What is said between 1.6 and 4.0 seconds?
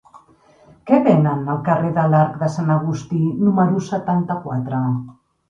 carrer de l'Arc de Sant Agustí número